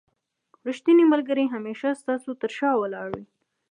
[0.67, 3.23] رښتينی ملګري هميشه ستا تر شا ولاړ وي.